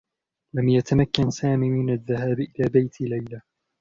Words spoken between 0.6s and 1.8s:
يتمكن سامي